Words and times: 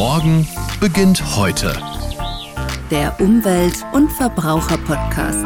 Morgen 0.00 0.48
beginnt 0.80 1.36
heute. 1.36 1.76
Der 2.90 3.20
Umwelt- 3.20 3.84
und 3.92 4.10
Verbraucher-Podcast. 4.10 5.44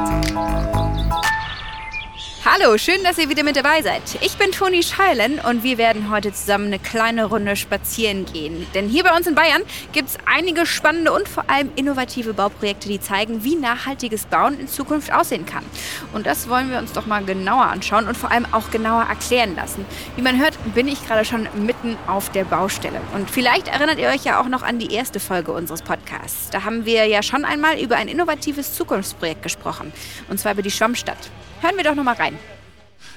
Hallo, 2.46 2.76
schön, 2.76 3.02
dass 3.02 3.16
ihr 3.16 3.30
wieder 3.30 3.42
mit 3.42 3.56
dabei 3.56 3.80
seid. 3.80 4.02
Ich 4.20 4.36
bin 4.36 4.52
Toni 4.52 4.82
Scheilen 4.82 5.38
und 5.38 5.62
wir 5.62 5.78
werden 5.78 6.10
heute 6.10 6.30
zusammen 6.30 6.66
eine 6.66 6.78
kleine 6.78 7.24
Runde 7.24 7.56
spazieren 7.56 8.26
gehen. 8.26 8.66
Denn 8.74 8.86
hier 8.86 9.02
bei 9.02 9.16
uns 9.16 9.26
in 9.26 9.34
Bayern 9.34 9.62
gibt 9.92 10.10
es 10.10 10.18
einige 10.26 10.66
spannende 10.66 11.10
und 11.14 11.26
vor 11.26 11.48
allem 11.48 11.70
innovative 11.74 12.34
Bauprojekte, 12.34 12.86
die 12.86 13.00
zeigen, 13.00 13.44
wie 13.44 13.56
nachhaltiges 13.56 14.26
Bauen 14.26 14.60
in 14.60 14.68
Zukunft 14.68 15.10
aussehen 15.10 15.46
kann. 15.46 15.64
Und 16.12 16.26
das 16.26 16.46
wollen 16.50 16.70
wir 16.70 16.76
uns 16.76 16.92
doch 16.92 17.06
mal 17.06 17.24
genauer 17.24 17.64
anschauen 17.64 18.06
und 18.06 18.14
vor 18.14 18.30
allem 18.30 18.46
auch 18.52 18.70
genauer 18.70 19.04
erklären 19.04 19.56
lassen. 19.56 19.86
Wie 20.16 20.22
man 20.22 20.38
hört, 20.38 20.58
bin 20.74 20.86
ich 20.86 21.02
gerade 21.06 21.24
schon 21.24 21.48
mitten 21.54 21.96
auf 22.06 22.30
der 22.30 22.44
Baustelle. 22.44 23.00
Und 23.14 23.30
vielleicht 23.30 23.68
erinnert 23.68 23.98
ihr 23.98 24.08
euch 24.08 24.24
ja 24.24 24.38
auch 24.38 24.48
noch 24.48 24.62
an 24.62 24.78
die 24.78 24.92
erste 24.92 25.18
Folge 25.18 25.50
unseres 25.50 25.80
Podcasts. 25.80 26.50
Da 26.50 26.64
haben 26.64 26.84
wir 26.84 27.06
ja 27.06 27.22
schon 27.22 27.46
einmal 27.46 27.80
über 27.80 27.96
ein 27.96 28.08
innovatives 28.08 28.74
Zukunftsprojekt 28.74 29.42
gesprochen. 29.42 29.94
Und 30.28 30.38
zwar 30.38 30.52
über 30.52 30.62
die 30.62 30.70
Schwammstadt. 30.70 31.30
Hören 31.64 31.78
wir 31.78 31.84
doch 31.84 31.94
noch 31.94 32.04
mal 32.04 32.14
rein. 32.14 32.33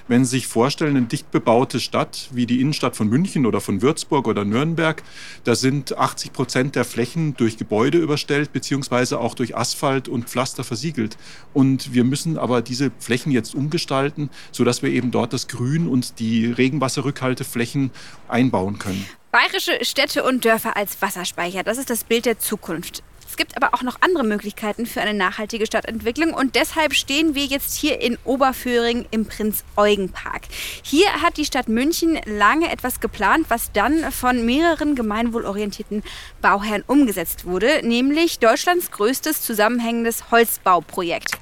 Wenn 0.07 0.23
Sie 0.23 0.37
sich 0.37 0.47
vorstellen, 0.47 0.95
eine 0.95 1.05
dicht 1.05 1.31
bebaute 1.31 1.81
Stadt 1.81 2.29
wie 2.31 2.45
die 2.45 2.61
Innenstadt 2.61 2.95
von 2.95 3.09
München 3.09 3.45
oder 3.45 3.59
von 3.59 3.81
Würzburg 3.81 4.27
oder 4.27 4.45
Nürnberg, 4.45 5.03
da 5.43 5.53
sind 5.53 5.97
80 5.97 6.31
Prozent 6.31 6.75
der 6.75 6.85
Flächen 6.85 7.35
durch 7.35 7.57
Gebäude 7.57 7.97
überstellt, 7.97 8.53
beziehungsweise 8.53 9.19
auch 9.19 9.35
durch 9.35 9.57
Asphalt 9.57 10.07
und 10.07 10.29
Pflaster 10.29 10.63
versiegelt. 10.63 11.17
Und 11.53 11.93
wir 11.93 12.05
müssen 12.05 12.37
aber 12.37 12.61
diese 12.61 12.91
Flächen 12.99 13.33
jetzt 13.33 13.53
umgestalten, 13.53 14.29
sodass 14.53 14.81
wir 14.81 14.91
eben 14.91 15.11
dort 15.11 15.33
das 15.33 15.49
Grün 15.49 15.87
und 15.89 16.19
die 16.19 16.45
Regenwasserrückhalteflächen 16.45 17.91
einbauen 18.29 18.79
können. 18.79 19.05
Bayerische 19.31 19.83
Städte 19.83 20.23
und 20.23 20.45
Dörfer 20.45 20.77
als 20.77 21.01
Wasserspeicher, 21.01 21.63
das 21.63 21.77
ist 21.77 21.89
das 21.89 22.05
Bild 22.05 22.25
der 22.25 22.39
Zukunft. 22.39 23.03
Es 23.37 23.45
gibt 23.45 23.55
aber 23.55 23.75
auch 23.75 23.83
noch 23.83 23.97
andere 24.01 24.23
Möglichkeiten 24.23 24.87
für 24.87 24.99
eine 24.99 25.13
nachhaltige 25.13 25.67
Stadtentwicklung 25.67 26.33
und 26.33 26.55
deshalb 26.55 26.95
stehen 26.95 27.35
wir 27.35 27.45
jetzt 27.45 27.75
hier 27.75 28.01
in 28.01 28.17
Oberföhring 28.23 29.05
im 29.11 29.27
Prinz-Eugen-Park. 29.27 30.47
Hier 30.81 31.05
hat 31.21 31.37
die 31.37 31.45
Stadt 31.45 31.69
München 31.69 32.17
lange 32.25 32.71
etwas 32.71 32.99
geplant, 32.99 33.45
was 33.49 33.71
dann 33.73 34.11
von 34.11 34.43
mehreren 34.43 34.95
gemeinwohlorientierten 34.95 36.01
Bauherren 36.41 36.83
umgesetzt 36.87 37.45
wurde, 37.45 37.85
nämlich 37.87 38.39
Deutschlands 38.39 38.89
größtes 38.89 39.43
zusammenhängendes 39.43 40.31
Holzbauprojekt. 40.31 41.37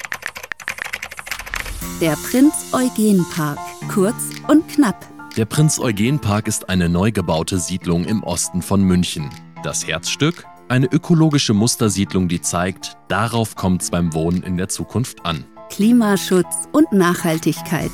Der 2.01 2.17
Prinz-Eugen-Park, 2.29 3.59
kurz 3.93 4.17
und 4.49 4.67
knapp. 4.67 5.07
Der 5.37 5.45
Prinz-Eugen-Park 5.45 6.49
ist 6.49 6.67
eine 6.67 6.89
neu 6.89 7.13
gebaute 7.13 7.57
Siedlung 7.57 8.03
im 8.03 8.21
Osten 8.21 8.61
von 8.61 8.81
München. 8.81 9.29
Das 9.63 9.87
Herzstück? 9.87 10.45
Eine 10.67 10.87
ökologische 10.87 11.53
Mustersiedlung, 11.53 12.27
die 12.27 12.41
zeigt, 12.41 12.97
darauf 13.07 13.55
kommt 13.55 13.83
es 13.83 13.91
beim 13.91 14.13
Wohnen 14.15 14.41
in 14.41 14.57
der 14.57 14.67
Zukunft 14.67 15.23
an. 15.23 15.45
Klimaschutz 15.69 16.67
und 16.71 16.91
Nachhaltigkeit. 16.91 17.91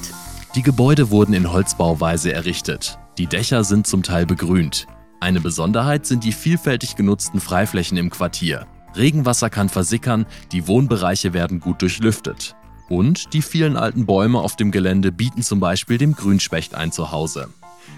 Die 0.56 0.62
Gebäude 0.62 1.10
wurden 1.10 1.34
in 1.34 1.52
Holzbauweise 1.52 2.32
errichtet. 2.32 2.98
Die 3.18 3.28
Dächer 3.28 3.66
sind 3.66 3.88
zum 3.88 4.04
Teil 4.04 4.26
begrünt. 4.26 4.88
Eine 5.20 5.42
Besonderheit 5.42 6.06
sind 6.06 6.24
die 6.24 6.32
vielfältig 6.32 6.96
genutzten 6.96 7.42
Freiflächen 7.42 7.98
im 7.98 8.10
Quartier. 8.10 8.68
Regenwasser 8.96 9.50
kann 9.50 9.68
versickern, 9.68 10.26
die 10.54 10.66
Wohnbereiche 10.68 11.34
werden 11.34 11.60
gut 11.60 11.82
durchlüftet. 11.82 12.56
Und 12.88 13.34
die 13.34 13.42
vielen 13.42 13.76
alten 13.76 14.06
Bäume 14.06 14.40
auf 14.40 14.56
dem 14.56 14.72
Gelände 14.72 15.12
bieten 15.12 15.44
zum 15.44 15.60
Beispiel 15.60 15.98
dem 15.98 16.16
Grünspecht 16.16 16.74
ein 16.74 16.94
Zuhause. 16.94 17.50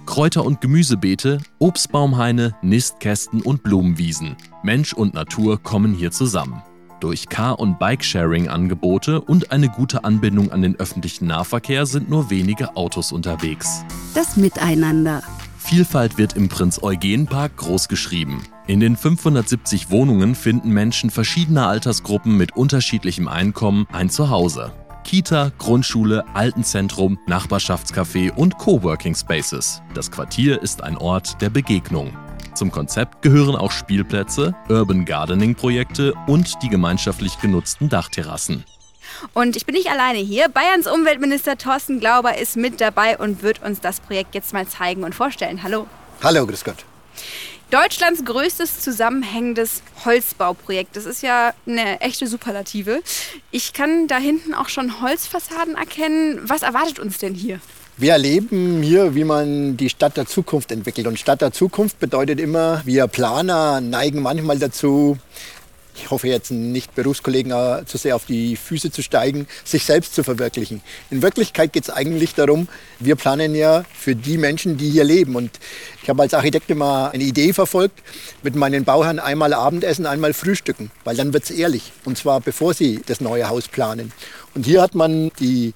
Kräuter- 0.06 0.46
und 0.46 0.62
Gemüsebeete, 0.62 1.40
Obstbaumhaine, 1.60 2.56
Nistkästen 2.62 3.42
und 3.42 3.64
Blumenwiesen. 3.64 4.36
Mensch 4.64 4.94
und 4.94 5.14
Natur 5.14 5.62
kommen 5.62 5.94
hier 5.94 6.12
zusammen. 6.12 6.62
Durch 7.00 7.28
Car- 7.28 7.60
und 7.60 7.80
Bikesharing-Angebote 7.80 9.20
und 9.20 9.52
eine 9.52 9.68
gute 9.68 10.06
Anbindung 10.06 10.52
an 10.52 10.62
den 10.62 10.78
öffentlichen 10.78 11.28
Nahverkehr 11.28 11.86
sind 11.86 12.10
nur 12.10 12.30
wenige 12.30 12.78
Autos 12.78 13.12
unterwegs. 13.12 13.84
Das 14.14 14.38
Miteinander. 14.38 15.22
Vielfalt 15.58 16.18
wird 16.18 16.38
im 16.38 16.50
Prinz-Eugen-Park 16.50 17.58
groß 17.58 17.88
geschrieben. 17.88 18.44
In 18.68 18.80
den 18.80 18.96
570 18.96 19.90
Wohnungen 19.90 20.36
finden 20.36 20.70
Menschen 20.70 21.10
verschiedener 21.10 21.68
Altersgruppen 21.68 22.38
mit 22.38 22.56
unterschiedlichem 22.56 23.28
Einkommen 23.28 23.86
ein 23.92 24.10
Zuhause. 24.10 24.72
Kita, 25.04 25.52
Grundschule, 25.58 26.24
Altenzentrum, 26.34 27.20
Nachbarschaftscafé 27.28 28.32
und 28.32 28.58
Coworking 28.58 29.16
Spaces. 29.16 29.82
Das 29.94 30.10
Quartier 30.10 30.62
ist 30.62 30.84
ein 30.84 30.98
Ort 30.98 31.42
der 31.42 31.50
Begegnung. 31.50 32.18
Zum 32.56 32.72
Konzept 32.72 33.22
gehören 33.22 33.56
auch 33.56 33.72
Spielplätze, 33.72 34.56
Urban 34.70 35.06
Gardening 35.06 35.56
Projekte 35.56 36.14
und 36.28 36.62
die 36.62 36.70
gemeinschaftlich 36.70 37.40
genutzten 37.40 37.90
Dachterrassen. 37.90 38.64
Und 39.34 39.56
ich 39.56 39.66
bin 39.66 39.76
nicht 39.76 39.90
alleine 39.90 40.20
hier. 40.20 40.50
Bayerns 40.50 40.88
Umweltminister 40.88 41.58
Thorsten 41.58 42.00
Glauber 42.00 42.38
ist 42.38 42.58
mit 42.58 42.82
dabei 42.82 43.18
und 43.18 43.44
wird 43.44 43.62
uns 43.64 43.80
das 43.80 44.00
Projekt 44.00 44.36
jetzt 44.36 44.54
mal 44.54 44.68
zeigen 44.68 45.04
und 45.04 45.16
vorstellen. 45.16 45.64
Hallo. 45.64 45.88
Hallo, 46.24 46.46
grüß 46.46 46.64
Gott. 46.64 46.86
Deutschlands 47.74 48.24
größtes 48.24 48.82
zusammenhängendes 48.82 49.82
Holzbauprojekt. 50.06 50.96
Das 50.96 51.08
ist 51.08 51.24
ja 51.24 51.56
eine 51.66 52.02
echte 52.02 52.28
Superlative. 52.28 53.02
Ich 53.50 53.74
kann 53.74 54.08
da 54.08 54.18
hinten 54.18 54.54
auch 54.54 54.70
schon 54.70 55.02
Holzfassaden 55.02 55.74
erkennen. 55.74 56.40
Was 56.44 56.62
erwartet 56.62 57.00
uns 57.00 57.18
denn 57.18 57.34
hier? 57.34 57.60
Wir 57.98 58.12
erleben 58.12 58.84
hier, 58.84 59.16
wie 59.16 59.24
man 59.24 59.76
die 59.76 59.90
Stadt 59.90 60.18
der 60.18 60.28
Zukunft 60.28 60.72
entwickelt. 60.72 61.08
Und 61.08 61.18
Stadt 61.18 61.42
der 61.42 61.52
Zukunft 61.52 62.00
bedeutet 62.00 62.40
immer, 62.40 62.84
wir 62.86 63.08
Planer 63.08 63.82
neigen 63.82 64.22
manchmal 64.22 64.60
dazu, 64.60 65.18
ich 65.96 66.10
hoffe 66.10 66.28
jetzt 66.28 66.52
nicht 66.52 66.96
Berufskollegen 66.96 67.52
äh, 67.52 67.86
zu 67.86 67.98
sehr 67.98 68.16
auf 68.16 68.26
die 68.26 68.56
Füße 68.56 68.92
zu 68.92 69.02
steigen, 69.02 69.48
sich 69.64 69.86
selbst 69.86 70.16
zu 70.16 70.24
verwirklichen. 70.24 70.82
In 71.12 71.22
Wirklichkeit 71.22 71.74
geht 71.74 71.84
es 71.84 71.90
eigentlich 71.90 72.36
darum, 72.36 72.68
wir 73.00 73.16
planen 73.16 73.56
ja 73.56 73.84
für 73.94 74.16
die 74.16 74.38
Menschen, 74.38 74.78
die 74.78 74.90
hier 74.90 75.04
leben. 75.04 75.36
Und 75.36 75.52
ich 76.02 76.10
habe 76.10 76.22
als 76.22 76.34
Architekt 76.34 76.70
immer 76.70 77.12
eine 77.12 77.24
Idee 77.24 77.54
verfolgt, 77.54 78.02
mit 78.42 78.56
meinen 78.56 78.84
Bauherren 78.84 79.20
einmal 79.20 79.54
Abendessen, 79.54 80.06
einmal 80.06 80.34
Frühstücken, 80.34 80.92
weil 81.04 81.16
dann 81.16 81.34
wird 81.34 81.44
es 81.44 81.52
ehrlich. 81.52 81.92
Und 82.06 82.18
zwar 82.18 82.42
bevor 82.42 82.74
sie 82.74 83.02
das 83.06 83.22
neue 83.22 83.48
Haus 83.50 83.68
planen. 83.68 84.12
Und 84.56 84.66
hier 84.66 84.82
hat 84.82 84.96
man 84.96 85.32
die 85.40 85.74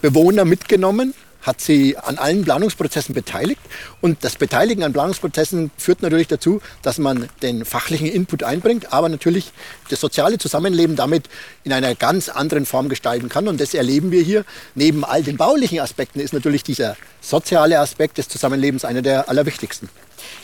Bewohner 0.00 0.44
mitgenommen 0.44 1.14
hat 1.42 1.60
sie 1.60 1.96
an 1.98 2.18
allen 2.18 2.44
Planungsprozessen 2.44 3.14
beteiligt. 3.14 3.60
Und 4.00 4.24
das 4.24 4.36
Beteiligen 4.36 4.84
an 4.84 4.92
Planungsprozessen 4.92 5.70
führt 5.76 6.02
natürlich 6.02 6.28
dazu, 6.28 6.60
dass 6.82 6.98
man 6.98 7.28
den 7.42 7.64
fachlichen 7.64 8.06
Input 8.06 8.42
einbringt, 8.42 8.92
aber 8.92 9.08
natürlich 9.08 9.52
das 9.90 10.00
soziale 10.00 10.38
Zusammenleben 10.38 10.96
damit 10.96 11.28
in 11.64 11.72
einer 11.72 11.94
ganz 11.94 12.28
anderen 12.28 12.66
Form 12.66 12.88
gestalten 12.88 13.28
kann. 13.28 13.48
Und 13.48 13.60
das 13.60 13.74
erleben 13.74 14.10
wir 14.10 14.22
hier. 14.22 14.44
Neben 14.74 15.04
all 15.04 15.22
den 15.22 15.36
baulichen 15.36 15.80
Aspekten 15.80 16.20
ist 16.20 16.32
natürlich 16.32 16.62
dieser 16.62 16.96
soziale 17.20 17.78
Aspekt 17.78 18.18
des 18.18 18.28
Zusammenlebens 18.28 18.84
einer 18.84 19.02
der 19.02 19.28
allerwichtigsten. 19.28 19.88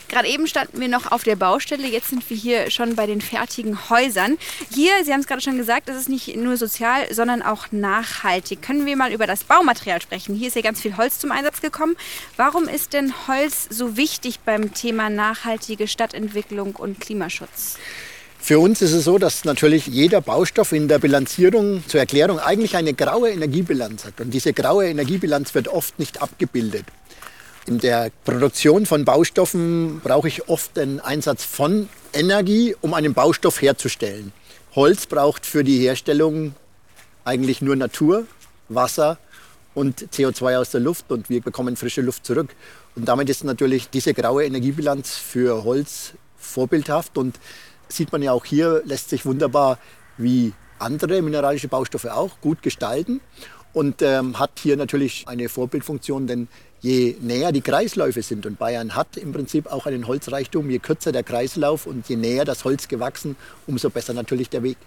Gerade 0.07 0.27
eben 0.27 0.47
standen 0.47 0.79
wir 0.79 0.87
noch 0.87 1.11
auf 1.11 1.23
der 1.23 1.35
Baustelle, 1.35 1.87
jetzt 1.87 2.09
sind 2.09 2.27
wir 2.29 2.37
hier 2.37 2.71
schon 2.71 2.95
bei 2.95 3.05
den 3.05 3.21
fertigen 3.21 3.89
Häusern. 3.89 4.37
Hier, 4.73 4.91
Sie 5.03 5.13
haben 5.13 5.19
es 5.19 5.27
gerade 5.27 5.41
schon 5.41 5.57
gesagt, 5.57 5.87
das 5.87 5.97
ist 5.97 6.09
nicht 6.09 6.35
nur 6.35 6.57
sozial, 6.57 7.13
sondern 7.13 7.41
auch 7.41 7.67
nachhaltig. 7.71 8.61
Können 8.61 8.85
wir 8.85 8.95
mal 8.95 9.11
über 9.11 9.27
das 9.27 9.43
Baumaterial 9.43 10.01
sprechen? 10.01 10.35
Hier 10.35 10.47
ist 10.47 10.55
ja 10.55 10.61
ganz 10.61 10.81
viel 10.81 10.97
Holz 10.97 11.19
zum 11.19 11.31
Einsatz 11.31 11.61
gekommen. 11.61 11.95
Warum 12.37 12.67
ist 12.67 12.93
denn 12.93 13.13
Holz 13.27 13.67
so 13.69 13.97
wichtig 13.97 14.39
beim 14.39 14.73
Thema 14.73 15.09
nachhaltige 15.09 15.87
Stadtentwicklung 15.87 16.75
und 16.75 16.99
Klimaschutz? 16.99 17.77
Für 18.41 18.59
uns 18.59 18.81
ist 18.81 18.93
es 18.93 19.03
so, 19.03 19.17
dass 19.17 19.43
natürlich 19.43 19.85
jeder 19.87 20.21
Baustoff 20.21 20.71
in 20.71 20.87
der 20.87 20.97
Bilanzierung 20.97 21.83
zur 21.87 21.99
Erklärung 21.99 22.39
eigentlich 22.39 22.75
eine 22.77 22.93
graue 22.93 23.29
Energiebilanz 23.29 24.05
hat. 24.05 24.21
Und 24.21 24.31
diese 24.31 24.53
graue 24.53 24.87
Energiebilanz 24.87 25.53
wird 25.53 25.67
oft 25.67 25.99
nicht 25.99 26.21
abgebildet. 26.21 26.85
In 27.65 27.79
der 27.79 28.11
Produktion 28.23 28.85
von 28.85 29.05
Baustoffen 29.05 29.99
brauche 30.03 30.27
ich 30.27 30.47
oft 30.47 30.75
den 30.77 30.99
Einsatz 30.99 31.43
von 31.43 31.89
Energie, 32.13 32.75
um 32.81 32.93
einen 32.93 33.13
Baustoff 33.13 33.61
herzustellen. 33.61 34.31
Holz 34.75 35.05
braucht 35.05 35.45
für 35.45 35.63
die 35.63 35.79
Herstellung 35.79 36.55
eigentlich 37.25 37.61
nur 37.61 37.75
Natur, 37.75 38.25
Wasser 38.69 39.17
und 39.75 40.07
CO2 40.13 40.57
aus 40.57 40.71
der 40.71 40.81
Luft 40.81 41.11
und 41.11 41.29
wir 41.29 41.41
bekommen 41.41 41.75
frische 41.75 42.01
Luft 42.01 42.25
zurück. 42.25 42.55
Und 42.95 43.05
damit 43.05 43.29
ist 43.29 43.43
natürlich 43.43 43.89
diese 43.89 44.13
graue 44.13 44.45
Energiebilanz 44.45 45.15
für 45.15 45.63
Holz 45.63 46.13
vorbildhaft 46.37 47.17
und 47.17 47.39
sieht 47.87 48.11
man 48.11 48.21
ja 48.21 48.31
auch 48.31 48.45
hier, 48.45 48.81
lässt 48.85 49.09
sich 49.09 49.25
wunderbar 49.25 49.77
wie 50.17 50.53
andere 50.79 51.21
mineralische 51.21 51.67
Baustoffe 51.67 52.05
auch 52.05 52.39
gut 52.41 52.61
gestalten. 52.61 53.21
Und 53.73 54.01
ähm, 54.01 54.39
hat 54.39 54.51
hier 54.61 54.77
natürlich 54.77 55.25
eine 55.27 55.49
Vorbildfunktion, 55.49 56.27
denn 56.27 56.47
je 56.81 57.15
näher 57.19 57.51
die 57.51 57.61
Kreisläufe 57.61 58.21
sind 58.21 58.45
und 58.45 58.57
Bayern 58.57 58.95
hat 58.95 59.17
im 59.17 59.33
Prinzip 59.33 59.67
auch 59.67 59.85
einen 59.85 60.07
Holzreichtum, 60.07 60.69
je 60.69 60.79
kürzer 60.79 61.11
der 61.11 61.23
Kreislauf 61.23 61.85
und 61.85 62.07
je 62.09 62.15
näher 62.15 62.45
das 62.45 62.63
Holz 62.63 62.87
gewachsen, 62.87 63.35
umso 63.67 63.89
besser 63.89 64.13
natürlich 64.13 64.49
der 64.49 64.63
Weg. 64.63 64.77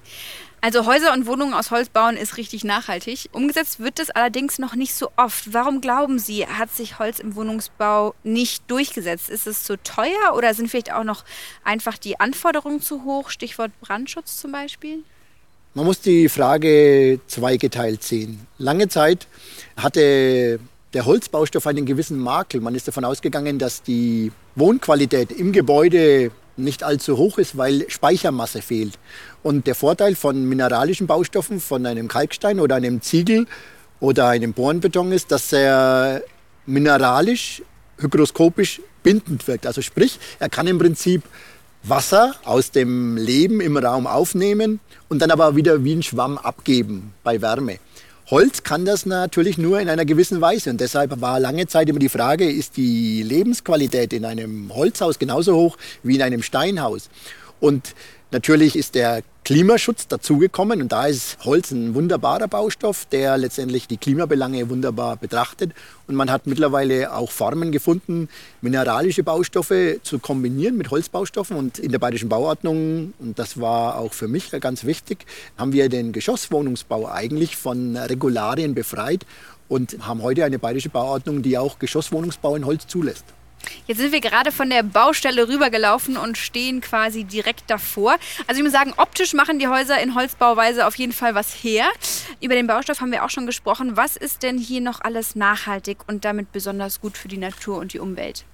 Also 0.64 0.87
Häuser 0.87 1.12
und 1.12 1.26
Wohnungen 1.26 1.55
aus 1.55 1.73
Holz 1.73 1.88
bauen 1.88 2.17
ist 2.17 2.37
richtig 2.37 2.62
nachhaltig. 2.62 3.29
Umgesetzt 3.32 3.81
wird 3.81 3.99
es 3.99 4.11
allerdings 4.11 4.61
noch 4.61 4.76
nicht 4.76 4.94
so 4.94 5.11
oft. 5.17 5.52
Warum 5.52 5.81
glauben 5.81 6.20
Sie, 6.20 6.46
hat 6.46 6.70
sich 6.70 7.00
Holz 7.00 7.19
im 7.19 7.34
Wohnungsbau 7.34 8.14
nicht 8.23 8.70
durchgesetzt? 8.70 9.29
Ist 9.29 9.49
es 9.49 9.64
zu 9.64 9.76
teuer 9.82 10.37
oder 10.37 10.55
sind 10.55 10.70
vielleicht 10.70 10.93
auch 10.93 11.02
noch 11.02 11.25
einfach 11.64 11.99
die 11.99 12.20
Anforderungen 12.20 12.81
zu 12.81 13.02
hoch? 13.02 13.31
Stichwort 13.31 13.73
Brandschutz 13.81 14.37
zum 14.37 14.52
Beispiel? 14.52 15.02
Man 15.74 15.86
muss 15.86 16.00
die 16.00 16.28
Frage 16.28 17.20
zweigeteilt 17.26 18.02
sehen. 18.02 18.46
Lange 18.58 18.88
Zeit 18.88 19.26
hatte 19.74 20.60
der 20.92 21.06
Holzbaustoff 21.06 21.66
einen 21.66 21.86
gewissen 21.86 22.19
Makel. 22.19 22.60
Man 22.60 22.74
ist 22.74 22.88
davon 22.88 23.06
ausgegangen, 23.06 23.58
dass 23.58 23.82
die 23.82 24.32
Wohnqualität 24.54 25.32
im 25.32 25.52
Gebäude 25.52 26.30
nicht 26.58 26.82
allzu 26.82 27.16
hoch 27.16 27.38
ist, 27.38 27.56
weil 27.56 27.88
Speichermasse 27.88 28.60
fehlt. 28.60 28.98
Und 29.42 29.66
der 29.66 29.74
Vorteil 29.74 30.14
von 30.14 30.46
mineralischen 30.46 31.06
Baustoffen, 31.06 31.58
von 31.58 31.86
einem 31.86 32.06
Kalkstein 32.06 32.60
oder 32.60 32.76
einem 32.76 33.00
Ziegel 33.00 33.46
oder 33.98 34.28
einem 34.28 34.52
Bohrenbeton 34.52 35.10
ist, 35.10 35.32
dass 35.32 35.54
er 35.54 36.22
mineralisch, 36.66 37.62
hygroskopisch 37.98 38.82
bindend 39.02 39.48
wirkt. 39.48 39.66
Also 39.66 39.80
sprich, 39.80 40.19
er 40.38 40.50
kann 40.50 40.66
im 40.66 40.78
Prinzip 40.78 41.22
Wasser 41.84 42.34
aus 42.44 42.70
dem 42.70 43.17
Leben 43.17 43.61
im 43.61 43.76
Raum 43.76 44.06
aufnehmen 44.06 44.81
und 45.08 45.20
dann 45.20 45.31
aber 45.31 45.56
wieder 45.56 45.84
wie 45.84 45.94
ein 45.94 46.02
Schwamm 46.02 46.38
abgeben 46.38 47.12
bei 47.25 47.43
Wärme. 47.43 47.79
Holz 48.31 48.62
kann 48.62 48.84
das 48.84 49.05
natürlich 49.05 49.58
nur 49.58 49.81
in 49.81 49.88
einer 49.88 50.05
gewissen 50.05 50.40
Weise. 50.40 50.70
Und 50.70 50.81
deshalb 50.81 51.20
war 51.20 51.40
lange 51.40 51.67
Zeit 51.67 51.88
immer 51.88 51.99
die 51.99 52.08
Frage, 52.08 52.50
ist 52.50 52.76
die 52.76 53.23
Lebensqualität 53.23 54.12
in 54.12 54.25
einem 54.25 54.73
Holzhaus 54.75 55.19
genauso 55.19 55.55
hoch 55.56 55.76
wie 56.02 56.14
in 56.14 56.23
einem 56.23 56.43
Steinhaus? 56.43 57.11
Und 57.61 57.94
natürlich 58.31 58.76
ist 58.76 58.94
der 58.94 59.23
Klimaschutz 59.44 60.06
dazugekommen 60.06 60.81
und 60.83 60.93
da 60.93 61.06
ist 61.06 61.37
Holz 61.44 61.73
ein 61.73 61.97
wunderbarer 61.97 62.47
Baustoff, 62.47 63.06
der 63.06 63.37
letztendlich 63.37 63.89
die 63.89 63.97
Klimabelange 63.97 64.71
wunderbar 64.71 65.17
betrachtet. 65.17 65.73
Und 66.06 66.15
man 66.15 66.31
hat 66.31 66.47
mittlerweile 66.47 67.12
auch 67.12 67.33
Formen 67.33 67.73
gefunden, 67.73 68.29
mineralische 68.61 69.25
Baustoffe 69.25 69.99
zu 70.05 70.21
kombinieren 70.21 70.77
mit 70.77 70.93
Holzbaustoffen. 70.93 71.56
Und 71.56 71.81
in 71.81 71.91
der 71.91 71.99
Bayerischen 71.99 72.29
Bauordnung, 72.29 73.15
und 73.19 73.37
das 73.37 73.61
war 73.61 73.99
auch 73.99 74.12
für 74.12 74.29
mich 74.29 74.53
ganz 74.61 74.85
wichtig, 74.85 75.27
haben 75.59 75.73
wir 75.73 75.89
den 75.89 76.12
Geschosswohnungsbau 76.12 77.11
eigentlich 77.11 77.56
von 77.56 77.97
Regularien 77.97 78.75
befreit 78.75 79.27
und 79.69 80.06
haben 80.06 80.23
heute 80.23 80.44
eine 80.44 80.61
bayerische 80.61 80.89
Bauordnung, 80.89 81.43
die 81.43 81.59
auch 81.59 81.81
Geschosswohnungsbau 81.81 82.55
in 82.55 82.65
Holz 82.65 82.87
zulässt. 82.87 83.25
Jetzt 83.87 83.99
sind 83.99 84.12
wir 84.12 84.20
gerade 84.20 84.53
von 84.53 84.70
der 84.70 84.82
Baustelle 84.82 85.49
rübergelaufen 85.49 86.17
und 86.17 86.38
stehen 86.38 86.81
quasi 86.81 87.25
direkt 87.25 87.69
davor. 87.69 88.17
Also 88.47 88.61
ich 88.61 88.64
muss 88.64 88.73
sagen, 88.73 88.94
optisch 88.97 89.35
machen 89.35 89.59
die 89.59 89.69
Häuser 89.69 90.00
in 90.00 90.14
Holzbauweise 90.14 90.87
auf 90.87 90.94
jeden 90.97 91.12
Fall 91.12 91.35
was 91.35 91.53
her. 91.53 91.87
Über 92.41 92.55
den 92.55 92.67
Baustoff 92.67 93.00
haben 93.00 93.12
wir 93.12 93.25
auch 93.25 93.31
schon 93.31 93.47
gesprochen. 93.47 93.97
Was 93.97 94.17
ist 94.17 94.43
denn 94.43 94.59
hier 94.59 94.81
noch 94.81 95.00
alles 95.00 95.35
nachhaltig 95.35 95.99
und 96.06 96.25
damit 96.25 96.53
besonders 96.53 97.00
gut 97.00 97.17
für 97.17 97.29
die 97.29 97.38
Natur 97.38 97.79
und 97.79 97.93
die 97.93 97.99
Umwelt? 97.99 98.44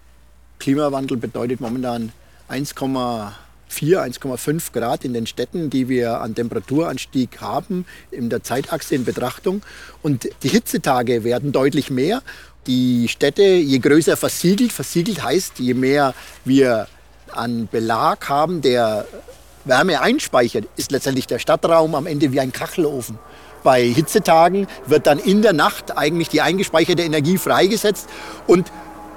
Klimawandel 0.58 1.16
bedeutet 1.16 1.60
momentan 1.60 2.12
1,4, 2.50 3.32
1,5 3.70 4.72
Grad 4.72 5.04
in 5.04 5.12
den 5.12 5.26
Städten, 5.26 5.70
die 5.70 5.88
wir 5.88 6.20
an 6.20 6.34
Temperaturanstieg 6.34 7.40
haben, 7.40 7.86
in 8.10 8.28
der 8.28 8.42
Zeitachse 8.42 8.94
in 8.94 9.04
Betrachtung. 9.04 9.62
Und 10.02 10.28
die 10.42 10.48
Hitzetage 10.48 11.22
werden 11.22 11.52
deutlich 11.52 11.90
mehr 11.90 12.22
die 12.68 13.08
Städte, 13.08 13.42
je 13.42 13.78
größer 13.78 14.16
versiegelt, 14.16 14.72
versiegelt 14.72 15.22
heißt, 15.22 15.58
je 15.58 15.74
mehr 15.74 16.14
wir 16.44 16.86
an 17.32 17.68
Belag 17.70 18.28
haben, 18.28 18.60
der 18.60 19.06
Wärme 19.64 20.00
einspeichert, 20.00 20.66
ist 20.76 20.92
letztendlich 20.92 21.26
der 21.26 21.38
Stadtraum 21.38 21.94
am 21.94 22.06
Ende 22.06 22.32
wie 22.32 22.40
ein 22.40 22.52
Kachelofen. 22.52 23.18
Bei 23.64 23.82
Hitzetagen 23.82 24.68
wird 24.86 25.06
dann 25.06 25.18
in 25.18 25.42
der 25.42 25.52
Nacht 25.52 25.96
eigentlich 25.96 26.28
die 26.28 26.40
eingespeicherte 26.40 27.02
Energie 27.02 27.38
freigesetzt 27.38 28.08
und 28.46 28.70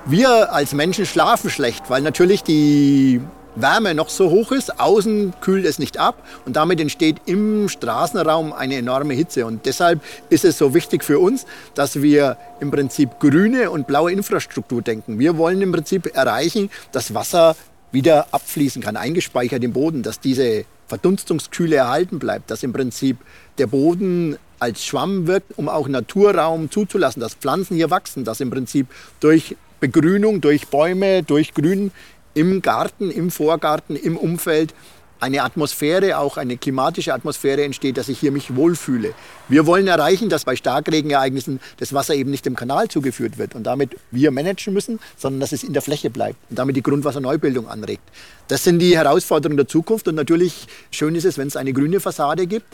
wir 0.05 0.51
als 0.51 0.73
Menschen 0.73 1.05
schlafen 1.05 1.49
schlecht, 1.51 1.89
weil 1.89 2.01
natürlich 2.01 2.43
die 2.43 3.21
Wärme 3.55 3.93
noch 3.93 4.09
so 4.09 4.29
hoch 4.29 4.51
ist, 4.51 4.79
außen 4.79 5.33
kühlt 5.41 5.65
es 5.65 5.77
nicht 5.79 5.97
ab 5.97 6.23
und 6.45 6.55
damit 6.55 6.79
entsteht 6.79 7.17
im 7.25 7.67
Straßenraum 7.67 8.53
eine 8.53 8.75
enorme 8.75 9.13
Hitze. 9.13 9.45
Und 9.45 9.65
deshalb 9.65 10.01
ist 10.29 10.45
es 10.45 10.57
so 10.57 10.73
wichtig 10.73 11.03
für 11.03 11.19
uns, 11.19 11.45
dass 11.75 12.01
wir 12.01 12.37
im 12.59 12.71
Prinzip 12.71 13.19
grüne 13.19 13.69
und 13.69 13.87
blaue 13.87 14.11
Infrastruktur 14.11 14.81
denken. 14.81 15.19
Wir 15.19 15.37
wollen 15.37 15.61
im 15.61 15.71
Prinzip 15.71 16.15
erreichen, 16.15 16.69
dass 16.91 17.13
Wasser 17.13 17.55
wieder 17.91 18.27
abfließen 18.31 18.81
kann, 18.81 18.95
eingespeichert 18.95 19.63
im 19.63 19.73
Boden, 19.73 20.01
dass 20.01 20.19
diese 20.19 20.65
Verdunstungskühle 20.87 21.75
erhalten 21.75 22.19
bleibt, 22.19 22.51
dass 22.51 22.63
im 22.63 22.73
Prinzip 22.73 23.17
der 23.57 23.67
Boden 23.67 24.37
als 24.59 24.85
Schwamm 24.85 25.27
wirkt, 25.27 25.57
um 25.57 25.67
auch 25.67 25.87
Naturraum 25.87 26.69
zuzulassen, 26.69 27.19
dass 27.19 27.33
Pflanzen 27.33 27.75
hier 27.75 27.89
wachsen, 27.89 28.23
dass 28.23 28.39
im 28.39 28.49
Prinzip 28.49 28.87
durch 29.19 29.55
Begrünung, 29.79 30.41
durch 30.41 30.67
Bäume, 30.67 31.23
durch 31.23 31.53
Grün 31.53 31.91
im 32.33 32.61
Garten, 32.61 33.11
im 33.11 33.31
Vorgarten, 33.31 33.95
im 33.95 34.17
Umfeld 34.17 34.73
eine 35.21 35.43
Atmosphäre, 35.43 36.17
auch 36.17 36.37
eine 36.37 36.57
klimatische 36.57 37.13
Atmosphäre 37.13 37.63
entsteht, 37.63 37.97
dass 37.97 38.09
ich 38.09 38.19
hier 38.19 38.31
mich 38.31 38.55
wohlfühle. 38.55 39.13
Wir 39.47 39.67
wollen 39.67 39.87
erreichen, 39.87 40.29
dass 40.29 40.45
bei 40.45 40.55
Starkregenereignissen 40.55 41.59
das 41.77 41.93
Wasser 41.93 42.15
eben 42.15 42.31
nicht 42.31 42.45
dem 42.45 42.55
Kanal 42.55 42.87
zugeführt 42.87 43.37
wird 43.37 43.53
und 43.53 43.63
damit 43.63 43.95
wir 44.09 44.31
managen 44.31 44.73
müssen, 44.73 44.99
sondern 45.17 45.39
dass 45.39 45.51
es 45.51 45.63
in 45.63 45.73
der 45.73 45.83
Fläche 45.83 46.09
bleibt 46.09 46.37
und 46.49 46.57
damit 46.57 46.75
die 46.75 46.81
Grundwasserneubildung 46.81 47.67
anregt. 47.67 48.03
Das 48.47 48.63
sind 48.63 48.79
die 48.79 48.97
Herausforderungen 48.97 49.57
der 49.57 49.67
Zukunft 49.67 50.07
und 50.07 50.15
natürlich 50.15 50.67
schön 50.89 51.13
ist 51.13 51.25
es, 51.25 51.37
wenn 51.37 51.47
es 51.47 51.55
eine 51.55 51.71
grüne 51.71 51.99
Fassade 51.99 52.47
gibt 52.47 52.65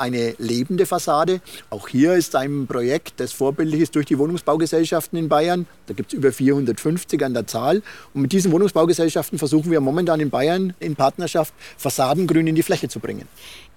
eine 0.00 0.34
lebende 0.38 0.86
Fassade. 0.86 1.40
Auch 1.68 1.88
hier 1.88 2.14
ist 2.14 2.34
ein 2.34 2.66
Projekt, 2.66 3.20
das 3.20 3.32
vorbildlich 3.32 3.82
ist 3.82 3.94
durch 3.94 4.06
die 4.06 4.18
Wohnungsbaugesellschaften 4.18 5.18
in 5.18 5.28
Bayern. 5.28 5.66
Da 5.86 5.94
gibt 5.94 6.12
es 6.12 6.18
über 6.18 6.32
450 6.32 7.22
an 7.24 7.34
der 7.34 7.46
Zahl. 7.46 7.82
Und 8.14 8.22
mit 8.22 8.32
diesen 8.32 8.50
Wohnungsbaugesellschaften 8.52 9.38
versuchen 9.38 9.70
wir 9.70 9.80
momentan 9.80 10.20
in 10.20 10.30
Bayern 10.30 10.74
in 10.80 10.96
Partnerschaft 10.96 11.54
Fassadengrün 11.76 12.46
in 12.46 12.54
die 12.54 12.62
Fläche 12.62 12.88
zu 12.88 12.98
bringen. 12.98 13.28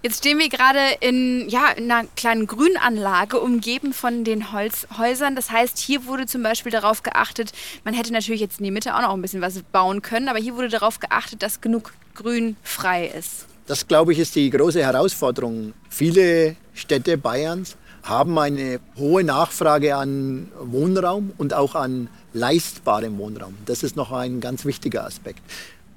Jetzt 0.02 0.18
stehen 0.18 0.38
wir 0.38 0.50
gerade 0.50 0.80
in, 1.00 1.48
ja, 1.48 1.70
in 1.70 1.90
einer 1.90 2.08
kleinen 2.18 2.46
Grünanlage, 2.46 3.40
umgeben 3.40 3.94
von 3.94 4.25
den 4.25 4.52
Holzhäusern. 4.52 5.36
Das 5.36 5.50
heißt, 5.50 5.78
hier 5.78 6.06
wurde 6.06 6.25
zum 6.25 6.44
Beispiel 6.44 6.74
darauf 6.74 7.04
geachtet, 7.04 7.54
man 7.86 7.94
hätte 7.94 8.12
natürlich 8.12 8.42
jetzt 8.42 8.60
in 8.60 8.66
die 8.66 8.72
Mitte 8.72 8.96
auch 8.96 9.02
noch 9.02 9.14
ein 9.14 9.22
bisschen 9.22 9.42
was 9.42 9.62
bauen 9.72 10.02
können, 10.02 10.28
aber 10.28 10.40
hier 10.40 10.56
wurde 10.56 10.68
darauf 10.68 11.00
geachtet, 11.00 11.42
dass 11.42 11.62
genug 11.62 11.94
Grün 12.16 12.58
frei 12.64 13.08
ist. 13.08 13.46
Das, 13.65 13.88
glaube 13.88 14.12
ich, 14.12 14.19
ist 14.19 14.36
die 14.36 14.50
große 14.50 14.83
Herausforderung. 14.83 15.74
Viele 15.89 16.57
Städte 16.74 17.18
Bayerns 17.18 17.77
haben 18.04 18.38
eine 18.38 18.81
hohe 18.98 19.24
Nachfrage 19.24 19.95
an 19.95 20.51
Wohnraum 20.60 21.31
und 21.38 21.54
auch 21.54 21.74
an 21.75 22.10
leistbarem 22.33 23.18
Wohnraum. 23.18 23.56
Das 23.65 23.83
ist 23.83 23.95
noch 23.95 24.12
ein 24.12 24.42
ganz 24.42 24.65
wichtiger 24.65 25.06
Aspekt. 25.06 25.42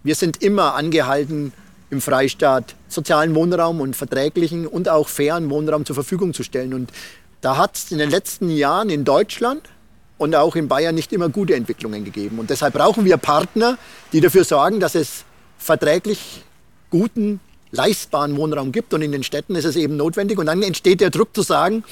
Wir 0.05 0.15
sind 0.15 0.43
immer 0.43 0.75
angehalten, 0.75 1.53
im 1.91 2.01
Freistaat 2.01 2.77
sozialen 2.89 3.35
Wohnraum 3.35 3.81
und 3.81 3.97
verträglichen 3.97 4.67
und 4.67 4.89
auch 4.89 5.09
fairen 5.09 5.51
Wohnraum 5.51 5.85
zur 5.85 5.95
Verfügung 5.95 6.35
zu 6.35 6.45
stellen. 6.45 6.75
Und 6.75 6.93
da 7.41 7.57
hat 7.57 7.77
es 7.77 7.91
in 7.91 7.99
den 7.99 8.11
letzten 8.11 8.51
Jahren 8.51 8.91
in 8.91 9.05
Deutschland 9.05 9.69
und 10.19 10.37
auch 10.37 10.55
in 10.55 10.69
Bayern 10.69 10.95
nicht 10.95 11.13
immer 11.13 11.29
gute 11.29 11.55
Entwicklungen 11.55 12.05
gegeben. 12.05 12.39
Und 12.39 12.51
deshalb 12.51 12.75
brauchen 12.75 13.05
wir 13.05 13.17
Partner, 13.17 13.79
die 14.13 14.21
dafür 14.21 14.45
sorgen, 14.45 14.79
dass 14.79 14.95
es 14.95 15.25
verträglich 15.59 16.45
guten 16.91 17.41
leistbaren 17.71 18.37
Wohnraum 18.37 18.73
gibt. 18.73 18.95
Und 18.95 19.03
in 19.03 19.13
den 19.13 19.23
Städten 19.23 19.55
ist 19.55 19.65
es 19.65 19.77
eben 19.77 19.97
notwendig. 19.97 20.39
Und 20.39 20.47
dann 20.47 20.63
entsteht 20.63 21.01
der 21.01 21.11
Druck 21.11 21.35
zu 21.35 21.43
sagen, 21.43 21.85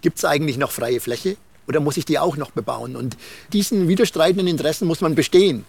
gibt 0.00 0.18
es 0.18 0.24
eigentlich 0.24 0.58
noch 0.58 0.70
freie 0.70 1.00
Fläche 1.00 1.36
oder 1.66 1.80
muss 1.80 1.96
ich 1.96 2.04
die 2.04 2.18
auch 2.18 2.36
noch 2.36 2.50
bebauen? 2.50 2.96
Und 2.96 3.16
diesen 3.52 3.88
widerstreitenden 3.88 4.46
Interessen 4.46 4.86
muss 4.86 5.00
man 5.00 5.14
bestehen. 5.14 5.64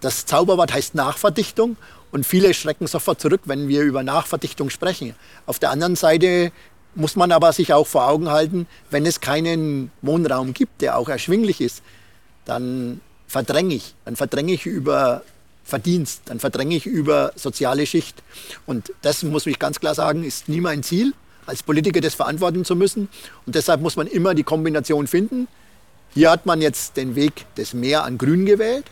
Das 0.00 0.26
Zauberwort 0.26 0.72
heißt 0.72 0.94
Nachverdichtung 0.94 1.76
und 2.10 2.26
viele 2.26 2.54
schrecken 2.54 2.86
sofort 2.88 3.20
zurück, 3.20 3.42
wenn 3.44 3.68
wir 3.68 3.82
über 3.82 4.02
Nachverdichtung 4.02 4.68
sprechen. 4.68 5.14
Auf 5.46 5.60
der 5.60 5.70
anderen 5.70 5.94
Seite 5.94 6.50
muss 6.94 7.16
man 7.16 7.32
aber 7.32 7.52
sich 7.52 7.72
auch 7.72 7.86
vor 7.86 8.08
Augen 8.08 8.30
halten, 8.30 8.66
wenn 8.90 9.06
es 9.06 9.20
keinen 9.20 9.90
Wohnraum 10.02 10.52
gibt, 10.52 10.82
der 10.82 10.98
auch 10.98 11.08
erschwinglich 11.08 11.60
ist, 11.60 11.82
dann 12.44 13.00
verdränge 13.28 13.74
ich. 13.74 13.94
Dann 14.04 14.16
verdränge 14.16 14.52
ich 14.52 14.66
über 14.66 15.22
Verdienst, 15.64 16.22
dann 16.26 16.40
verdränge 16.40 16.76
ich 16.76 16.86
über 16.86 17.32
soziale 17.36 17.86
Schicht. 17.86 18.22
Und 18.66 18.92
das 19.02 19.22
muss 19.22 19.46
ich 19.46 19.58
ganz 19.58 19.80
klar 19.80 19.94
sagen, 19.94 20.24
ist 20.24 20.48
nie 20.48 20.60
mein 20.60 20.82
Ziel, 20.82 21.14
als 21.46 21.62
Politiker 21.62 22.00
das 22.00 22.14
verantworten 22.14 22.64
zu 22.64 22.76
müssen. 22.76 23.08
Und 23.46 23.54
deshalb 23.54 23.80
muss 23.80 23.96
man 23.96 24.06
immer 24.06 24.34
die 24.34 24.42
Kombination 24.42 25.06
finden. 25.06 25.48
Hier 26.14 26.30
hat 26.30 26.46
man 26.46 26.60
jetzt 26.60 26.96
den 26.96 27.14
Weg 27.14 27.46
des 27.56 27.74
Meer 27.74 28.04
an 28.04 28.18
Grün 28.18 28.44
gewählt 28.44 28.84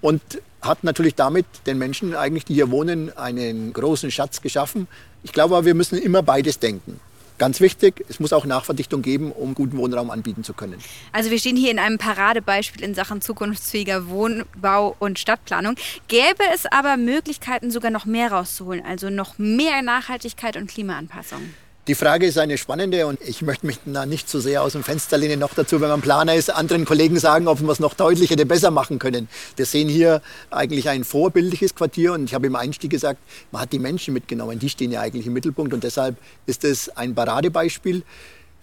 und 0.00 0.20
hat 0.60 0.82
natürlich 0.82 1.14
damit 1.14 1.46
den 1.66 1.78
Menschen 1.78 2.14
eigentlich, 2.16 2.44
die 2.44 2.54
hier 2.54 2.70
wohnen, 2.70 3.16
einen 3.16 3.72
großen 3.72 4.10
Schatz 4.10 4.40
geschaffen. 4.40 4.88
Ich 5.22 5.32
glaube 5.32 5.56
aber, 5.56 5.66
wir 5.66 5.74
müssen 5.74 5.98
immer 5.98 6.22
beides 6.22 6.58
denken. 6.58 7.00
Ganz 7.36 7.60
wichtig, 7.60 8.04
es 8.08 8.20
muss 8.20 8.32
auch 8.32 8.44
Nachverdichtung 8.44 9.02
geben, 9.02 9.32
um 9.32 9.54
guten 9.54 9.76
Wohnraum 9.76 10.10
anbieten 10.10 10.44
zu 10.44 10.54
können. 10.54 10.78
Also 11.12 11.30
wir 11.30 11.38
stehen 11.38 11.56
hier 11.56 11.72
in 11.72 11.80
einem 11.80 11.98
Paradebeispiel 11.98 12.84
in 12.84 12.94
Sachen 12.94 13.20
zukunftsfähiger 13.20 14.08
Wohnbau 14.08 14.94
und 15.00 15.18
Stadtplanung. 15.18 15.74
Gäbe 16.06 16.44
es 16.54 16.66
aber 16.66 16.96
Möglichkeiten, 16.96 17.72
sogar 17.72 17.90
noch 17.90 18.04
mehr 18.04 18.30
rauszuholen, 18.30 18.84
also 18.86 19.10
noch 19.10 19.36
mehr 19.38 19.82
Nachhaltigkeit 19.82 20.56
und 20.56 20.70
Klimaanpassung? 20.70 21.54
Die 21.86 21.94
Frage 21.94 22.24
ist 22.24 22.38
eine 22.38 22.56
spannende 22.56 23.06
und 23.06 23.20
ich 23.20 23.42
möchte 23.42 23.66
mich 23.66 23.78
da 23.84 24.06
nicht 24.06 24.26
zu 24.26 24.38
so 24.38 24.48
sehr 24.48 24.62
aus 24.62 24.72
dem 24.72 24.82
Fenster 24.82 25.18
lehnen. 25.18 25.38
Noch 25.38 25.52
dazu, 25.52 25.82
wenn 25.82 25.90
man 25.90 26.00
Planer 26.00 26.34
ist, 26.34 26.48
anderen 26.48 26.86
Kollegen 26.86 27.18
sagen, 27.18 27.46
ob 27.46 27.60
wir 27.60 27.68
es 27.68 27.78
noch 27.78 27.92
deutlicher 27.92 28.32
oder 28.36 28.46
besser 28.46 28.70
machen 28.70 28.98
können. 28.98 29.28
Wir 29.56 29.66
sehen 29.66 29.90
hier 29.90 30.22
eigentlich 30.50 30.88
ein 30.88 31.04
vorbildliches 31.04 31.74
Quartier 31.74 32.14
und 32.14 32.24
ich 32.24 32.32
habe 32.32 32.46
im 32.46 32.56
Einstieg 32.56 32.90
gesagt, 32.90 33.20
man 33.52 33.60
hat 33.60 33.72
die 33.72 33.78
Menschen 33.78 34.14
mitgenommen. 34.14 34.58
Die 34.58 34.70
stehen 34.70 34.92
ja 34.92 35.02
eigentlich 35.02 35.26
im 35.26 35.34
Mittelpunkt 35.34 35.74
und 35.74 35.84
deshalb 35.84 36.16
ist 36.46 36.64
es 36.64 36.88
ein 36.88 37.14
Paradebeispiel. 37.14 38.02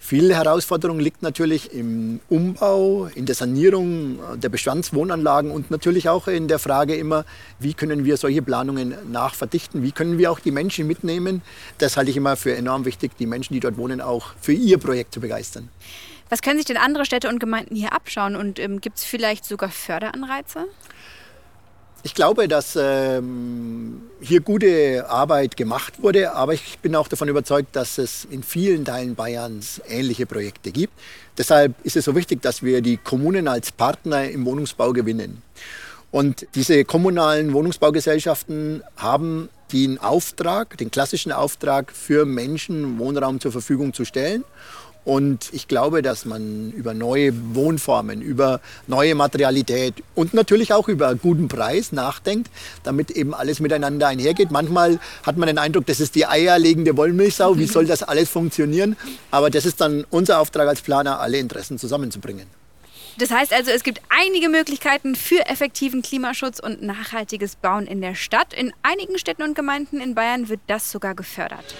Viel 0.04 0.34
Herausforderung 0.34 0.98
liegt 0.98 1.22
natürlich 1.22 1.72
im 1.72 2.18
Umbau, 2.28 3.06
in 3.14 3.24
der 3.24 3.36
Sanierung 3.36 4.18
der 4.34 4.48
Bestandswohnanlagen 4.48 5.52
und 5.52 5.70
natürlich 5.70 6.08
auch 6.08 6.26
in 6.26 6.48
der 6.48 6.58
Frage 6.58 6.96
immer, 6.96 7.24
wie 7.60 7.72
können 7.72 8.04
wir 8.04 8.16
solche 8.16 8.42
Planungen 8.42 8.96
nachverdichten, 9.12 9.84
wie 9.84 9.92
können 9.92 10.18
wir 10.18 10.32
auch 10.32 10.40
die 10.40 10.50
Menschen 10.50 10.88
mitnehmen. 10.88 11.40
Das 11.78 11.96
halte 11.96 12.10
ich 12.10 12.16
immer 12.16 12.36
für 12.36 12.54
enorm 12.56 12.84
wichtig, 12.84 13.12
die 13.16 13.26
Menschen, 13.26 13.54
die 13.54 13.60
dort 13.60 13.76
wohnen, 13.76 14.00
auch 14.00 14.34
für 14.40 14.52
ihr 14.52 14.78
Projekt 14.78 15.14
zu 15.14 15.20
begeistern. 15.20 15.68
Was 16.30 16.42
können 16.42 16.56
sich 16.58 16.66
denn 16.66 16.78
andere 16.78 17.04
Städte 17.04 17.28
und 17.28 17.38
Gemeinden 17.38 17.76
hier 17.76 17.92
abschauen 17.92 18.34
und 18.34 18.58
ähm, 18.58 18.80
gibt 18.80 18.98
es 18.98 19.04
vielleicht 19.04 19.44
sogar 19.44 19.70
Förderanreize? 19.70 20.66
Ich 22.04 22.14
glaube, 22.14 22.48
dass 22.48 22.76
ähm, 22.76 24.02
hier 24.20 24.40
gute 24.40 25.08
Arbeit 25.08 25.56
gemacht 25.56 26.02
wurde, 26.02 26.32
aber 26.34 26.52
ich 26.52 26.80
bin 26.80 26.96
auch 26.96 27.06
davon 27.06 27.28
überzeugt, 27.28 27.76
dass 27.76 27.96
es 27.96 28.26
in 28.28 28.42
vielen 28.42 28.84
Teilen 28.84 29.14
Bayerns 29.14 29.80
ähnliche 29.88 30.26
Projekte 30.26 30.72
gibt. 30.72 30.92
Deshalb 31.38 31.74
ist 31.84 31.96
es 31.96 32.04
so 32.04 32.16
wichtig, 32.16 32.42
dass 32.42 32.64
wir 32.64 32.80
die 32.80 32.96
Kommunen 32.96 33.46
als 33.46 33.70
Partner 33.70 34.28
im 34.28 34.44
Wohnungsbau 34.46 34.92
gewinnen. 34.92 35.42
Und 36.10 36.46
diese 36.56 36.84
kommunalen 36.84 37.52
Wohnungsbaugesellschaften 37.52 38.82
haben 38.96 39.48
den 39.72 39.98
Auftrag, 39.98 40.76
den 40.78 40.90
klassischen 40.90 41.30
Auftrag 41.30 41.92
für 41.92 42.26
Menschen 42.26 42.98
Wohnraum 42.98 43.38
zur 43.38 43.52
Verfügung 43.52 43.94
zu 43.94 44.04
stellen. 44.04 44.44
Und 45.04 45.48
ich 45.52 45.66
glaube, 45.66 46.00
dass 46.02 46.24
man 46.24 46.70
über 46.72 46.94
neue 46.94 47.32
Wohnformen, 47.54 48.22
über 48.22 48.60
neue 48.86 49.14
Materialität 49.16 49.94
und 50.14 50.32
natürlich 50.32 50.72
auch 50.72 50.88
über 50.88 51.14
guten 51.16 51.48
Preis 51.48 51.90
nachdenkt, 51.90 52.50
damit 52.84 53.10
eben 53.10 53.34
alles 53.34 53.58
miteinander 53.58 54.06
einhergeht. 54.06 54.52
Manchmal 54.52 55.00
hat 55.24 55.36
man 55.36 55.48
den 55.48 55.58
Eindruck, 55.58 55.86
das 55.86 55.98
ist 55.98 56.14
die 56.14 56.26
eierlegende 56.26 56.96
Wollmilchsau. 56.96 57.58
Wie 57.58 57.66
soll 57.66 57.86
das 57.86 58.04
alles 58.04 58.28
funktionieren? 58.28 58.96
Aber 59.32 59.50
das 59.50 59.66
ist 59.66 59.80
dann 59.80 60.04
unser 60.10 60.38
Auftrag 60.38 60.68
als 60.68 60.82
Planer, 60.82 61.18
alle 61.18 61.38
Interessen 61.38 61.78
zusammenzubringen. 61.78 62.46
Das 63.18 63.30
heißt 63.30 63.52
also, 63.52 63.70
es 63.70 63.82
gibt 63.82 64.00
einige 64.08 64.48
Möglichkeiten 64.48 65.16
für 65.16 65.46
effektiven 65.46 66.02
Klimaschutz 66.02 66.60
und 66.60 66.82
nachhaltiges 66.82 67.56
Bauen 67.56 67.86
in 67.86 68.00
der 68.00 68.14
Stadt. 68.14 68.54
In 68.54 68.72
einigen 68.82 69.18
Städten 69.18 69.42
und 69.42 69.54
Gemeinden 69.54 70.00
in 70.00 70.14
Bayern 70.14 70.48
wird 70.48 70.60
das 70.66 70.90
sogar 70.90 71.14
gefördert. 71.14 71.74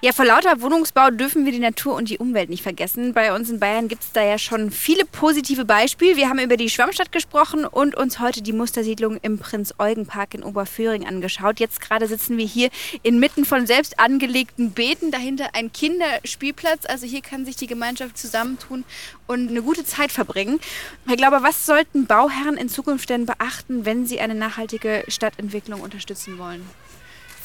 Ja, 0.00 0.12
vor 0.12 0.24
lauter 0.24 0.60
Wohnungsbau 0.60 1.10
dürfen 1.10 1.44
wir 1.44 1.50
die 1.50 1.58
Natur 1.58 1.96
und 1.96 2.08
die 2.08 2.18
Umwelt 2.18 2.50
nicht 2.50 2.62
vergessen. 2.62 3.14
Bei 3.14 3.34
uns 3.34 3.50
in 3.50 3.58
Bayern 3.58 3.88
gibt 3.88 4.04
es 4.04 4.12
da 4.12 4.22
ja 4.22 4.38
schon 4.38 4.70
viele 4.70 5.04
positive 5.04 5.64
Beispiele. 5.64 6.16
Wir 6.16 6.28
haben 6.28 6.38
über 6.38 6.56
die 6.56 6.70
Schwammstadt 6.70 7.10
gesprochen 7.10 7.64
und 7.64 7.96
uns 7.96 8.20
heute 8.20 8.40
die 8.40 8.52
Mustersiedlung 8.52 9.18
im 9.22 9.40
Prinz-Eugen-Park 9.40 10.34
in 10.34 10.44
Oberföhring 10.44 11.04
angeschaut. 11.04 11.58
Jetzt 11.58 11.80
gerade 11.80 12.06
sitzen 12.06 12.38
wir 12.38 12.46
hier 12.46 12.70
inmitten 13.02 13.44
von 13.44 13.66
selbst 13.66 13.98
angelegten 13.98 14.70
Beeten. 14.70 15.10
Dahinter 15.10 15.48
ein 15.54 15.72
Kinderspielplatz. 15.72 16.86
Also 16.86 17.04
hier 17.04 17.20
kann 17.20 17.44
sich 17.44 17.56
die 17.56 17.66
Gemeinschaft 17.66 18.18
zusammentun 18.18 18.84
und 19.26 19.48
eine 19.48 19.62
gute 19.62 19.84
Zeit 19.84 20.12
verbringen. 20.12 20.60
Herr 21.08 21.16
Glauber, 21.16 21.42
was 21.42 21.66
sollten 21.66 22.06
Bauherren 22.06 22.56
in 22.56 22.68
Zukunft 22.68 23.10
denn 23.10 23.26
beachten, 23.26 23.84
wenn 23.84 24.06
sie 24.06 24.20
eine 24.20 24.36
nachhaltige 24.36 25.02
Stadtentwicklung 25.08 25.80
unterstützen 25.80 26.38
wollen? 26.38 26.64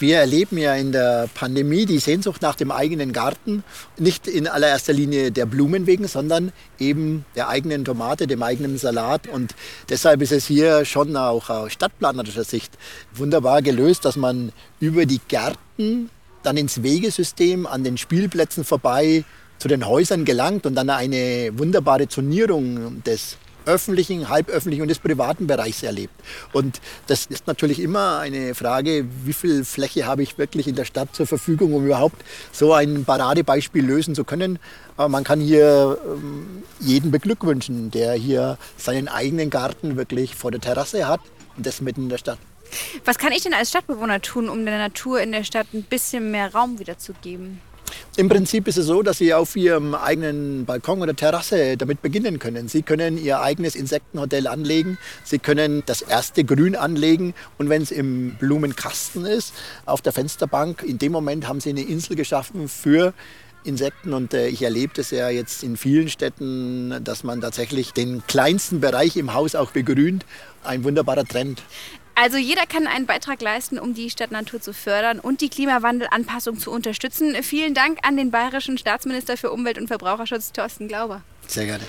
Wir 0.03 0.17
erleben 0.17 0.57
ja 0.57 0.75
in 0.75 0.91
der 0.91 1.29
Pandemie 1.33 1.85
die 1.85 1.97
Sehnsucht 1.97 2.41
nach 2.41 2.55
dem 2.55 2.71
eigenen 2.71 3.13
Garten, 3.13 3.63
nicht 3.97 4.27
in 4.27 4.49
allererster 4.49 4.91
Linie 4.91 5.31
der 5.31 5.45
Blumen 5.45 5.87
wegen, 5.87 6.09
sondern 6.09 6.51
eben 6.77 7.23
der 7.37 7.47
eigenen 7.47 7.85
Tomate, 7.85 8.27
dem 8.27 8.43
eigenen 8.43 8.77
Salat. 8.77 9.29
Und 9.29 9.55
deshalb 9.87 10.21
ist 10.21 10.33
es 10.33 10.45
hier 10.45 10.83
schon 10.83 11.15
auch 11.15 11.49
aus 11.49 11.71
stadtplanerischer 11.71 12.43
Sicht 12.43 12.73
wunderbar 13.13 13.61
gelöst, 13.61 14.03
dass 14.03 14.17
man 14.17 14.51
über 14.81 15.05
die 15.05 15.21
Gärten 15.29 16.09
dann 16.43 16.57
ins 16.57 16.83
Wegesystem 16.83 17.65
an 17.65 17.85
den 17.85 17.97
Spielplätzen 17.97 18.65
vorbei 18.65 19.23
zu 19.57 19.69
den 19.69 19.87
Häusern 19.87 20.25
gelangt 20.25 20.65
und 20.65 20.75
dann 20.75 20.89
eine 20.89 21.57
wunderbare 21.57 22.09
Zonierung 22.09 23.01
des 23.03 23.37
öffentlichen, 23.65 24.29
halböffentlichen 24.29 24.81
und 24.81 24.87
des 24.87 24.99
privaten 24.99 25.47
Bereichs 25.47 25.83
erlebt. 25.83 26.13
Und 26.51 26.81
das 27.07 27.25
ist 27.27 27.47
natürlich 27.47 27.79
immer 27.79 28.19
eine 28.19 28.55
Frage, 28.55 29.05
wie 29.23 29.33
viel 29.33 29.63
Fläche 29.65 30.05
habe 30.05 30.23
ich 30.23 30.37
wirklich 30.37 30.67
in 30.67 30.75
der 30.75 30.85
Stadt 30.85 31.15
zur 31.15 31.27
Verfügung, 31.27 31.73
um 31.73 31.85
überhaupt 31.85 32.23
so 32.51 32.73
ein 32.73 33.05
Paradebeispiel 33.05 33.85
lösen 33.85 34.15
zu 34.15 34.23
können. 34.23 34.59
Aber 34.97 35.09
man 35.09 35.23
kann 35.23 35.39
hier 35.39 35.97
ähm, 36.05 36.63
jeden 36.79 37.11
beglückwünschen, 37.11 37.91
der 37.91 38.13
hier 38.13 38.57
seinen 38.77 39.07
eigenen 39.07 39.49
Garten 39.49 39.97
wirklich 39.97 40.35
vor 40.35 40.51
der 40.51 40.61
Terrasse 40.61 41.07
hat 41.07 41.21
und 41.57 41.65
das 41.65 41.81
mitten 41.81 42.03
in 42.03 42.09
der 42.09 42.17
Stadt. 42.17 42.37
Was 43.05 43.17
kann 43.17 43.31
ich 43.31 43.43
denn 43.43 43.53
als 43.53 43.69
Stadtbewohner 43.69 44.21
tun, 44.21 44.49
um 44.49 44.65
der 44.65 44.77
Natur 44.77 45.21
in 45.21 45.31
der 45.31 45.43
Stadt 45.43 45.67
ein 45.73 45.83
bisschen 45.83 46.31
mehr 46.31 46.53
Raum 46.53 46.79
wiederzugeben? 46.79 47.61
Im 48.15 48.29
Prinzip 48.29 48.67
ist 48.67 48.77
es 48.77 48.85
so, 48.85 49.01
dass 49.01 49.17
Sie 49.17 49.33
auf 49.33 49.55
Ihrem 49.55 49.95
eigenen 49.95 50.65
Balkon 50.65 51.01
oder 51.01 51.15
Terrasse 51.15 51.77
damit 51.77 52.03
beginnen 52.03 52.37
können. 52.37 52.67
Sie 52.67 52.83
können 52.83 53.17
Ihr 53.17 53.41
eigenes 53.41 53.75
Insektenhotel 53.75 54.45
anlegen. 54.45 54.99
Sie 55.23 55.39
können 55.39 55.81
das 55.87 56.03
erste 56.03 56.43
Grün 56.43 56.75
anlegen. 56.75 57.33
Und 57.57 57.69
wenn 57.69 57.81
es 57.81 57.89
im 57.89 58.35
Blumenkasten 58.35 59.25
ist, 59.25 59.55
auf 59.87 60.03
der 60.03 60.13
Fensterbank, 60.13 60.83
in 60.83 60.99
dem 60.99 61.11
Moment 61.11 61.47
haben 61.47 61.59
Sie 61.59 61.69
eine 61.69 61.81
Insel 61.81 62.15
geschaffen 62.15 62.69
für 62.69 63.15
Insekten 63.63 64.13
und 64.13 64.35
äh, 64.35 64.47
ich 64.47 64.61
erlebe 64.61 64.93
das 64.95 65.09
ja 65.09 65.29
jetzt 65.29 65.63
in 65.63 65.75
vielen 65.75 66.09
Städten, 66.09 67.03
dass 67.03 67.23
man 67.23 67.41
tatsächlich 67.41 67.93
den 67.93 68.21
kleinsten 68.27 68.79
Bereich 68.79 69.17
im 69.17 69.33
Haus 69.33 69.55
auch 69.55 69.71
begrünt. 69.71 70.23
Ein 70.63 70.83
wunderbarer 70.83 71.25
Trend. 71.25 71.63
Also 72.15 72.37
jeder 72.37 72.65
kann 72.65 72.87
einen 72.87 73.05
Beitrag 73.05 73.41
leisten, 73.41 73.79
um 73.79 73.93
die 73.93 74.09
Stadtnatur 74.09 74.61
zu 74.61 74.73
fördern 74.73 75.19
und 75.19 75.41
die 75.41 75.49
Klimawandelanpassung 75.49 76.59
zu 76.59 76.71
unterstützen. 76.71 77.35
Vielen 77.41 77.73
Dank 77.73 77.99
an 78.03 78.17
den 78.17 78.31
bayerischen 78.31 78.77
Staatsminister 78.77 79.35
für 79.35 79.51
Umwelt 79.51 79.77
und 79.77 79.87
Verbraucherschutz, 79.87 80.51
Thorsten 80.51 80.87
Glauber. 80.87 81.21
Sehr 81.47 81.65
gerne. 81.65 81.83